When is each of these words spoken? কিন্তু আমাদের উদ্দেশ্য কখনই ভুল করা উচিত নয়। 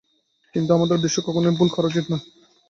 কিন্তু 0.55 0.71
আমাদের 0.73 0.97
উদ্দেশ্য 0.97 1.17
কখনই 1.27 1.57
ভুল 1.57 1.69
করা 1.71 1.89
উচিত 1.89 2.05
নয়। 2.11 2.23